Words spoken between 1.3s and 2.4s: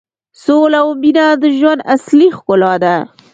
د ژوند اصلي